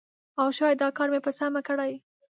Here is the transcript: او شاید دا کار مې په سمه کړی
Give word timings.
او 0.41 0.45
شاید 0.57 0.77
دا 0.83 0.89
کار 0.97 1.07
مې 1.13 1.19
په 1.25 1.31
سمه 1.37 1.61
کړی 1.67 1.91